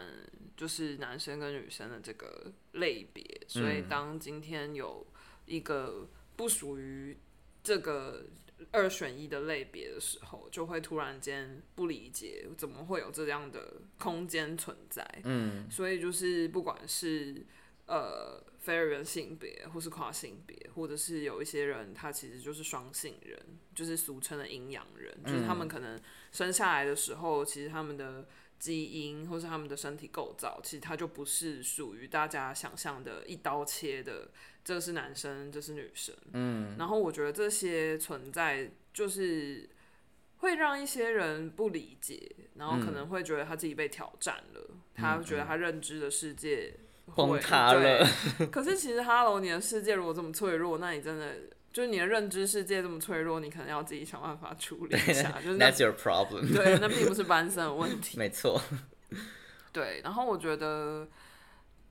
[0.55, 5.05] 就是男生跟女生的这个类别，所以当今天有
[5.45, 7.17] 一个不属于
[7.63, 8.25] 这个
[8.71, 15.03] 二选一的类别的时候，就会突然间不理解怎么会有这样的空间存在。
[15.23, 17.45] 嗯所以就是不管是
[17.89, 23.37] 呃非二元性别，或是跨性别，或者是有一些人他其实就是双性人，
[23.73, 25.99] 就是俗称的阴阳人，就是他们可能
[26.31, 28.27] 生下来的时候，其实他们的
[28.59, 34.29] 基因或是他们的身体构造，其实他就不是属于大家想象的一刀切的，
[34.63, 36.15] 这是男生，这是女生。
[36.33, 36.75] 嗯。
[36.77, 39.67] 然后我觉得这些存在就是
[40.37, 46.73] 会让一些人不理解，然后可能会觉得他自己被挑战了，他觉得他认知的世界
[47.15, 48.07] 崩塌了。
[48.51, 51.35] 可是其实，Hello，你的世界如果这么脆弱，那你真的
[51.71, 55.31] 就是你的认知世界这么脆弱，你可能要自己想办法处理一下。
[55.43, 56.51] 就是那 That's your problem。
[56.55, 58.17] 对，那并不是班森的问题。
[58.17, 58.61] 没错。
[59.71, 61.07] 对，然后我觉得，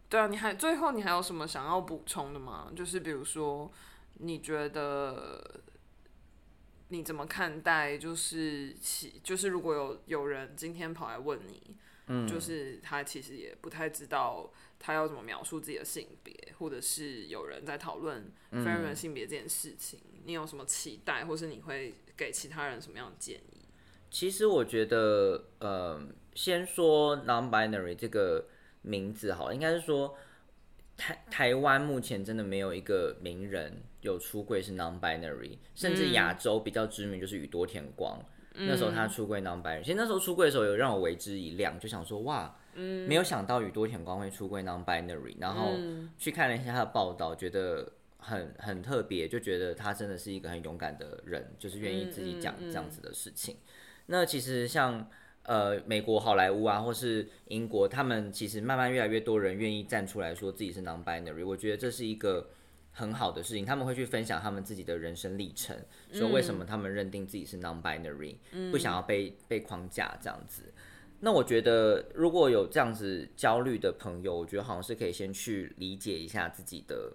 [0.08, 2.68] 对啊，你还最后你还有什么想要补充的吗？
[2.74, 3.70] 就是比如说，
[4.14, 5.60] 你觉得
[6.88, 7.96] 你怎么看待？
[7.96, 11.76] 就是其就是如果有有人今天跑来问你，
[12.08, 23.60] 嗯，就是他其实也不太知道他要怎么描述自己的性别，或者是有人在讨论非人性别这件事情，你有什么期待，或是你会给其他人什么样的建议？
[24.10, 26.00] 其实我觉得，呃，
[26.34, 28.46] 先说 non-binary 这个
[28.80, 30.16] 名字好了，应该是说
[30.96, 38.18] 台台湾目前真的没有一个名人有出柜是 non-binary，甚至亚洲比较知名就是宇多田光，
[38.60, 45.72] 那时候他出柜 non-binary，其实那时候出柜的时候有让我为之一亮，就想说哇，没有想到宇多田光会出柜 non-binary，然后
[46.18, 53.56] 去看了一下他的报道，觉得很很特别，就觉得他真的是一个很勇敢的人，就是愿意自己讲这样子的事情。
[54.06, 55.08] 那其实像
[55.44, 62.48] 呃美国好莱坞啊，或是英国，他们其实慢慢越来越多人愿意站出来说自己是 non-binary，我觉得这是一个
[62.98, 63.64] 很好的事情。
[63.64, 65.76] 他们会去分享他们自己的人生历程，
[66.12, 68.36] 说为什么他们认定自己是 non-binary，
[68.70, 70.74] 不想要被被框架这样子。
[71.20, 77.12] 那我觉得如果有这样子焦虑的朋友，我觉得好像是可以先去理解一下自己的。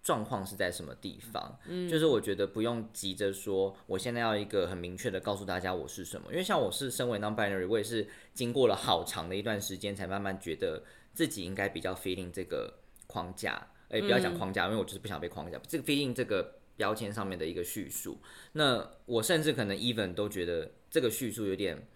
[0.00, 1.58] 状况是在什么地方？
[1.66, 6.28] 嗯，就是我觉得不用急着说，我现在要一个很明确的告诉大家我是什么。
[6.30, 12.72] 因为像我是身为 non-binary，我也是经过了好长的一段时间，才慢慢觉得自己应该比较 feeling 这个
[13.06, 13.66] 框架。
[13.88, 15.58] 哎，不要讲框架，因为我就是不想被框架。
[15.66, 18.18] 这个 fitting 这个标签上面的一个叙述，
[18.52, 21.86] 那我甚至可能 even 都觉得这个叙述有点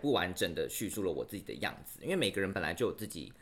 [0.00, 2.00] 不完整的叙述了我自己的样子。
[2.02, 3.32] 因为每个人本来就有自己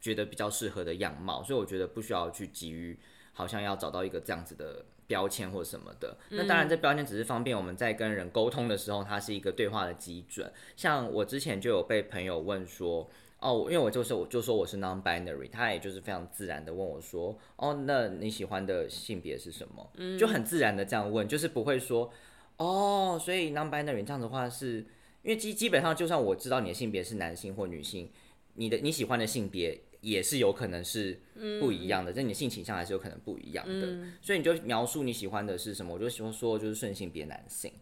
[0.00, 2.98] 觉得比较适合的样貌，所以我觉得不需要去急于。
[3.34, 10.52] 好像要找到一个这样子的标签或什么的，那当然这标签只是方便我们在跟人沟通的时候，它是一个对话的基准。
[10.76, 13.10] 像我之前就有被朋友问说，
[13.42, 19.92] 哦，因为我就是我就说我是 non-binary，他也就是非常自然的问我说，哦，那你喜欢的性别是什么？
[20.16, 22.10] 就很自然的这样问，就是不会说，
[22.56, 24.78] 哦，所以 non-binary 这样的话是
[25.22, 28.08] 因为基基本上就算我知道你的性别是男性或女性，
[28.54, 29.78] 你的你喜欢的性别。
[30.02, 31.16] 也是有可能是
[31.60, 33.86] 不一样的，但你的性倾向还是有可能不一样的，
[34.20, 37.72] 所以你就描述你喜欢的是什么，我就喜欢说就是顺性别男性，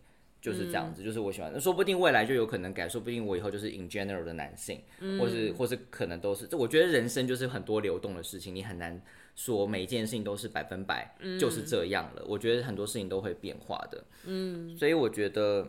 [0.40, 4.80] 就是这样子，就是我喜欢，那说不定未来就有可能改，说不定我以后就是 in general 的男性，
[5.18, 9.00] 或是或是可能都是，这我觉得人生就是很多流动的事情，你很难
[9.36, 15.68] 说每一件事情都是百分百就是这样了，我觉得很多事情都会变化的，嗯，所以我觉得，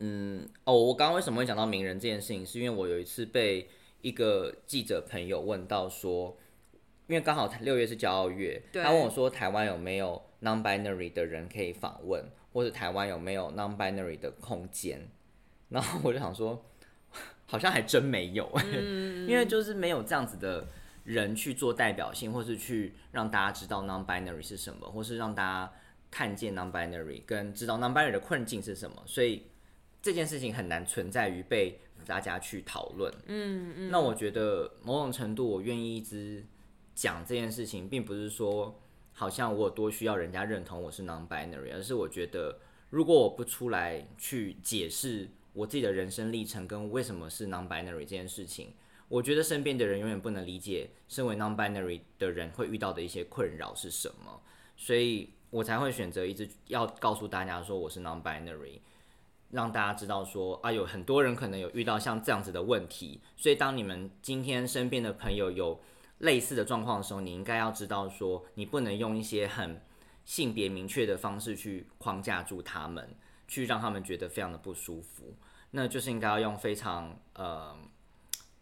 [0.00, 3.68] 嗯，哦，我刚刚为什么会讲到名人这件事情，是因为我有一次被。
[4.00, 6.38] 一个记者朋友问到说，
[7.08, 15.08] 因为刚好六月是骄傲月，他问我说台湾有没有 non-binary 的人可以访问，或者台湾有没有 non-binary 的空间？
[15.68, 16.64] 然后我就想说，
[17.46, 18.50] 好像还真没有，
[19.28, 20.66] 因为就是没有这样子的
[21.04, 25.72] 人去做代表性，或是去让大家知道 non-binary 是什么，或是让大家
[26.10, 29.42] 看见 non-binary 跟知道 non-binary 的困境是什么，所以
[30.00, 31.80] 这件事情很难存在于被。
[32.06, 36.42] 大家去讨论，嗯嗯，那我觉得某种程度，我愿意一直
[36.94, 38.80] 讲这件事情，并不是说
[39.18, 42.56] 好像我有多需要人家认同我是 non-binary，而是我觉得
[42.88, 48.72] 如果我不出来去解释我自己的人生历程跟为什么是 non-binary 这件事情，
[49.08, 54.40] 我觉得身边的人永远不能理解身为 non-binary 的人会遇到的一些困扰是什么，
[54.76, 58.78] 所以我才会选择一直要告诉大家说我是 non-binary。
[59.50, 65.80] 让大家知道说啊，有很多人可能有遇到像这样子的问题，所以当你们今天身边的朋友有
[66.18, 69.80] 类似的状况的时候，你应该要知道说，你不能用一些很
[70.24, 73.14] 性别明确的方式去框架住他们，
[73.46, 75.34] 去让他们觉得非常的不舒服。
[75.70, 77.76] 那就是应该要用非常呃，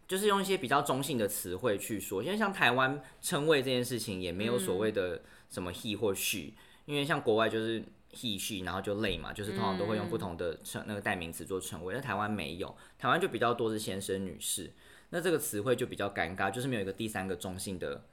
[0.08, 6.52] 就是用一些比较中性的词汇去说，因为像台湾称谓这件事情也没有所谓的什么 he 或 she，
[6.84, 7.84] 因为像国外就是。
[8.12, 14.72] he she，然后就累嘛，就是通常都会用不同的称那个代名词做称谓，那台湾没有，台湾就比较多是先生女士，
[15.10, 18.04] 那这个词汇就比较尴尬，就是没有一个第三个中性的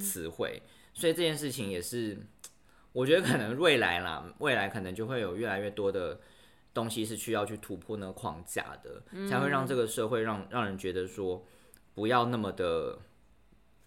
[0.00, 0.62] 词汇，
[0.94, 2.18] 所以这件事情也是，
[2.92, 6.20] 我觉得可能未来啦，未来可能就会有越来越多的
[6.72, 11.44] 东西是需要去突破那个框架的，才会让这个社会让让人觉得说
[11.94, 12.98] 不要那么的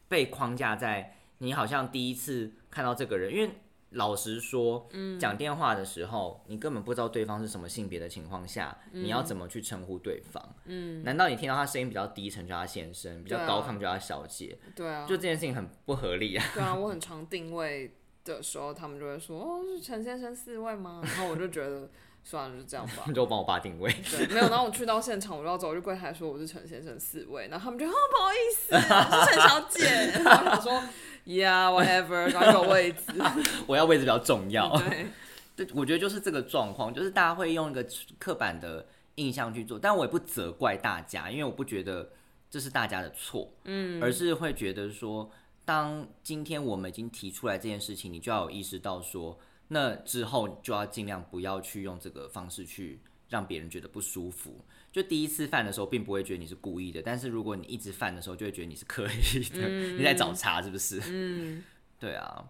[0.08, 3.52] 被框架在你好像第一次看到这个人，因为。
[3.92, 4.88] 老实说，
[5.20, 10.44] 讲电话的时候，你根本不知道对方是什么性别的情况下，你要怎么去称呼对方？
[10.66, 14.58] 嗯，难道你听到他声音比较低沉叫他先生，比较高亢叫他小姐？
[14.76, 16.46] 对啊，就这件事情很不合理啊。
[16.54, 21.90] 对啊， 我很常定位的时候，他们就会说：“哦，是陈先生四位吗？”然后我就觉得
[22.24, 23.04] 算了，就这样吧。
[23.14, 23.94] 就帮我爸定位。
[24.12, 24.50] 对，没有。
[24.50, 30.24] 然后我去到现场，我就要走就柜台说我是陈先生四位，然后他们就哦不好意思，是陈小姐。
[30.24, 30.82] 然后说。
[31.26, 33.04] Yeah, whatever，找个位置。
[33.68, 34.76] 我要位置比较重要。
[34.80, 35.06] 对，
[35.56, 37.86] 对，我觉得就是这个状况，就是大家会用一个
[38.18, 38.84] 刻板的
[39.16, 42.10] 印象去做，但我也不责怪大家，因为我不觉得
[42.50, 45.30] 这是大家的错，嗯，而是会觉得说，
[45.66, 49.38] 当今天我们已经提出来这件事情，你就要有意识到说，
[49.70, 53.00] 那之后就要尽量不要去用这个方式去
[53.30, 54.64] 让别人觉得不舒服。
[54.92, 61.00] 就第一次犯的时候，并不会觉得你是故意的，但是如果你一直犯的时候，就会觉得你是刻意的，你在找茬，是不是？
[61.06, 61.64] 嗯，
[62.00, 62.50] 对啊，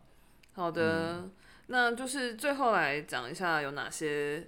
[0.54, 1.30] 好的，
[1.68, 4.48] 那就是最后来讲一下有哪些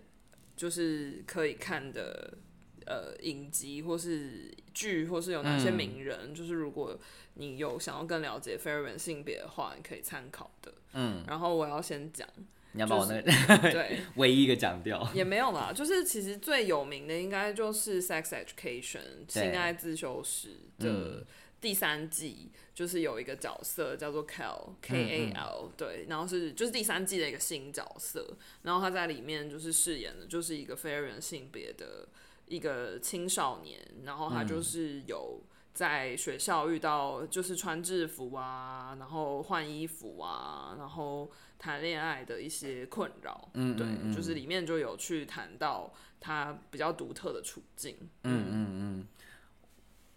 [0.55, 2.37] 就是可以看的
[2.85, 6.97] 呃影集或是剧，或是有哪些嗯名人，就是如果
[7.33, 10.73] 你有想要更了解非二元性别的话，你可以参考的。
[10.93, 12.27] 嗯，然后我要先讲，
[12.73, 13.31] 你要把我那个
[13.71, 15.07] 对，唯一一个讲掉。
[15.13, 18.99] 也没有啦，就是其实最有名的应该就是《Sex Education》
[19.33, 21.25] 对性爱自修室的嗯
[21.59, 32.07] 第三季，就是有一个角色叫做 Cal K 嗯 A L，、对，然后是就是第三季的一个新角色，然后他在里面就是饰演的就是一个非二元性别的
[32.47, 35.41] 一个青少年，然后他嗯就是有。
[35.73, 47.95] 在学校遇到就是穿制服啊，然后换衣服啊，然后谈恋爱的一些困扰，嗯对嗯就是里面就有去谈到他比较独特的处境。
[48.23, 48.67] 嗯嗯。
[48.73, 49.07] 嗯，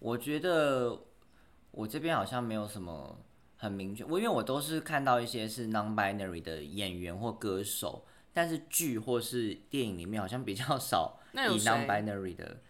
[0.01, 0.99] 我觉得
[1.71, 3.19] 我这边好像没有什么
[3.57, 12.61] 很明确，我因为我都是看到一些是 non-binary 的演员或歌手，但是剧或是电影里面好像比较少以 non-binary 的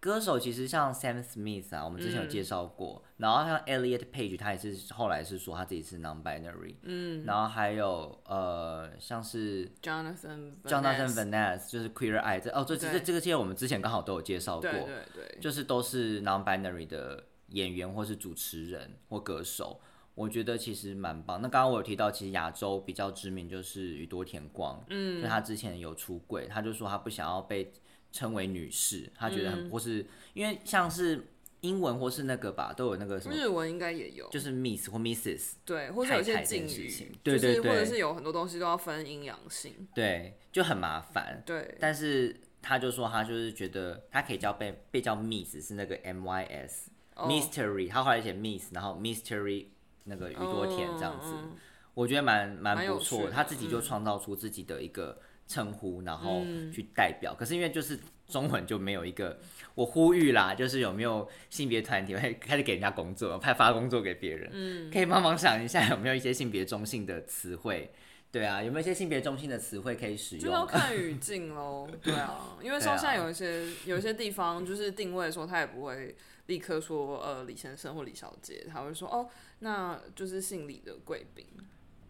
[0.00, 2.28] 歌手，其实像 Sam Smith 啊，我们之前有嗯。
[2.30, 13.00] 介绍过，然后像 Elliot Page，他也是后来是说他自己是 non-binary，嗯，然后还有呃像是 Jonathan Jonathan Van Ness 就是 Queer Eye，这哦这这对。
[13.00, 19.80] 这个些我们之前刚好都有介绍过，对对对，就是都是 non-binary 的演员或是主持人或歌手，
[20.14, 21.42] 我觉得其实蛮棒。
[21.42, 27.70] 那刚刚我有提到，其实亚洲比较知名就是宇多田光，嗯，就他之前有出柜，他就说他不想要被
[28.12, 31.26] 称为女士，她觉得很、或是因为像是
[31.60, 41.42] 英文或是那个吧，都有那个什么，日文应该也有，就是 Miss 或 Mrs，对，或者有一些敬事情，对对就是或者是有很多东西都要分阴阳性，对，就很麻烦。
[41.44, 47.28] 对，但是他就说他就是觉得他可以叫被被叫 Miss 是那个 M Y S、哦。
[47.28, 49.66] Mystery，他后来写 Miss，然后 Mystery
[50.04, 51.56] 那个宇多田这样子，嗯
[51.92, 55.20] 我觉得蛮蛮不错他自己就创造出自己的一个
[55.50, 57.34] 称呼，然后去代表。
[57.34, 57.98] 可是因为就是
[58.28, 59.36] 中文就没有一个，
[59.74, 67.92] 我呼吁啦，就是有没有性别团体会开始给人家工作，派发工作给别人，嗯，可以帮忙想一下有没有一些性别中性的词汇。
[68.32, 70.64] 对啊，有没有一些性别中性的词汇可以使用就要？
[70.64, 71.88] 看 语境喽。
[72.00, 76.14] 对啊，因为说现在有一些有一些地方就是定位的时候，他也不会
[76.46, 79.28] 立刻说呃李先生或李小姐，他会说哦，
[79.58, 81.44] 那就是姓李的贵宾。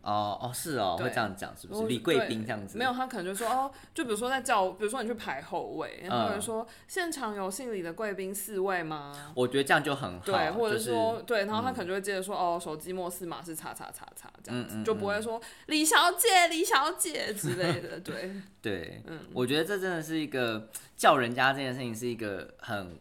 [0.02, 1.82] 哦哦，是哦，对会这样讲是不是？
[1.82, 2.78] 我李贵宾这样子？
[2.78, 9.32] 没有，他可能就说哦，就比如说在叫，比如说你去排后位，然后有人嗯说、现场有姓李的贵宾四位吗？
[9.34, 10.24] 我觉得这样就很好。
[10.24, 18.00] 对，或者就是说、对，然后他可能就会接着说、哦，手机末四码是叉叉叉叉这样子，嗯嗯就不会说李小姐、李小姐之类的。
[18.00, 18.32] 对，
[18.62, 22.98] 对，嗯我觉得这真的是一个叫人家这件事情是一个很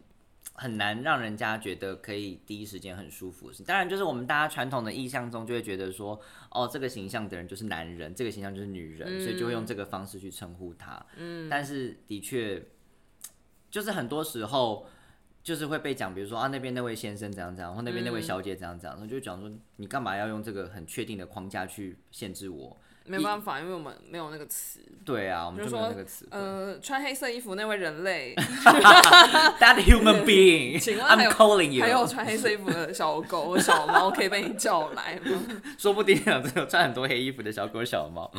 [0.60, 3.50] 很难让人家觉得可以第一时间很舒服。
[3.66, 11.04] 当然，就是我们大家传统的印象中就会觉得说，哦，这个形象的人就是男人，这个形象就是女人，所以就会用这个方式去称呼他。
[11.16, 12.62] 嗯，但是的确，
[13.70, 14.86] 就是很多时候。
[15.42, 22.76] 就是会被讲，比如说啊那边那位先生怎样怎样，或那边那位小姐怎样怎样，然后就讲说你干嘛要用这个很确定的框架去限制我？
[23.10, 24.80] 没办法，因为我们没有那个词。
[25.04, 26.28] 对啊，我们就说那个词。
[26.30, 28.34] 呃，穿黑色衣服那位人类，
[29.58, 31.82] That human being, 请问还 I'm 有 calling you。
[31.82, 35.42] 还有穿黑色衣服的小狗、小猫，可以被你叫来吗？
[35.76, 38.30] 说不定有这个穿很多黑衣服的小狗小猫。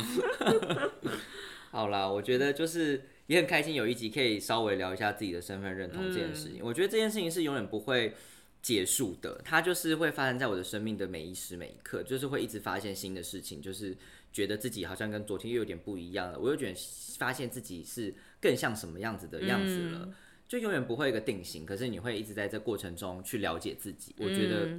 [1.70, 6.60] 好啦，我觉得就是也很开心，有一集可以稍微聊一下自己的身份认同这件事情。
[6.62, 8.14] 我觉得这件事情是永远不会
[8.62, 13.96] 结束的，它就是会发生在我的生命的每一时每一刻，就是会一直发现新的事情，就是
[14.32, 16.78] 觉得自己好像跟昨天又有点不一样了，我又觉得
[17.18, 20.12] 发现自己是更像什么样子的样子了。
[20.48, 24.14] 就永远不会有一个定型，可是你会一直在这过程中去了解自己。
[24.18, 24.78] 我觉得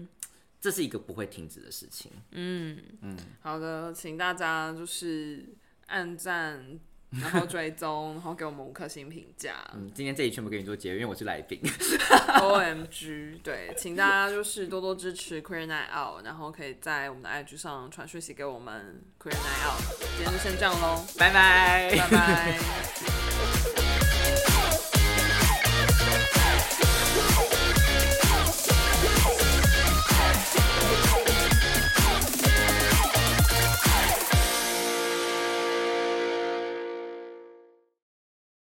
[0.61, 2.11] 这是一个不会停止的事情。
[2.31, 5.43] 嗯嗯好的，请大家就是
[5.87, 6.79] 按赞，
[7.21, 9.55] 然后追踪，然后给我们五颗星评价。
[9.73, 11.59] 嗯，今天这里全部给你做结尾，因为我是来宾。
[12.41, 19.81] O M G，对，请大家就是多多支持 Queer Night Out，然后可以在我们的 IG 上传讯息给我们 Queer Night Out。
[20.17, 23.82] 今天就先这样喽，拜拜拜拜。